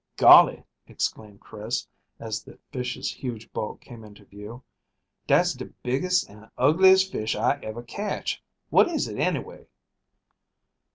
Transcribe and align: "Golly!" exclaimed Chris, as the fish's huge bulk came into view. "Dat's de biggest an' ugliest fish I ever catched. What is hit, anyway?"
"Golly!" 0.17 0.63
exclaimed 0.87 1.41
Chris, 1.41 1.87
as 2.19 2.41
the 2.43 2.57
fish's 2.71 3.11
huge 3.11 3.53
bulk 3.53 3.81
came 3.81 4.03
into 4.03 4.25
view. 4.25 4.63
"Dat's 5.27 5.53
de 5.53 5.65
biggest 5.83 6.27
an' 6.27 6.49
ugliest 6.57 7.11
fish 7.11 7.35
I 7.35 7.59
ever 7.61 7.83
catched. 7.83 8.41
What 8.71 8.87
is 8.89 9.05
hit, 9.05 9.19
anyway?" 9.19 9.67